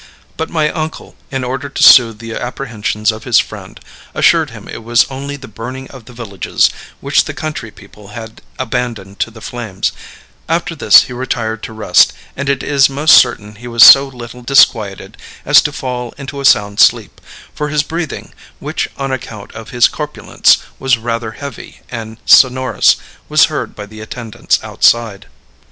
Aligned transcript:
But 0.35 0.49
my 0.49 0.71
uncle, 0.71 1.15
in 1.29 1.43
order 1.43 1.69
to 1.69 1.83
soothe 1.83 2.17
the 2.17 2.33
apprehensions 2.33 3.11
of 3.11 3.23
his 3.23 3.37
friend, 3.37 3.79
assured 4.15 4.49
him 4.49 4.67
it 4.67 4.83
was 4.83 5.05
only 5.11 5.35
the 5.35 5.47
burning 5.47 5.87
of 5.91 6.05
the 6.05 6.11
villages, 6.13 6.71
which 7.01 7.25
the 7.25 7.35
country 7.35 7.69
people 7.69 8.07
had 8.07 8.41
abandoned 8.57 9.19
to 9.19 9.29
the 9.29 9.41
flames; 9.43 9.91
after 10.49 10.73
this 10.73 11.03
he 11.03 11.13
retired 11.13 11.61
to 11.61 11.71
rest, 11.71 12.13
and 12.35 12.49
it 12.49 12.63
is 12.63 12.89
most 12.89 13.15
certain 13.15 13.57
he 13.57 13.67
was 13.67 13.83
so 13.83 14.07
little 14.07 14.41
disquieted 14.41 15.17
as 15.45 15.61
to 15.61 15.71
fall 15.71 16.15
into 16.17 16.41
a 16.41 16.45
sound 16.45 16.79
sleep, 16.79 17.21
for 17.53 17.69
his 17.69 17.83
breathing, 17.83 18.33
which 18.59 18.89
on 18.97 19.11
account 19.11 19.51
of 19.51 19.69
his 19.69 19.87
corpulence 19.87 20.57
was 20.79 20.97
rather 20.97 21.33
heavy 21.33 21.81
and 21.91 22.17
sonorous, 22.25 22.95
was 23.29 23.45
heard 23.53 23.75
by 23.75 23.85
the 23.85 24.01
attendants 24.01 24.57
outside. 24.63 25.27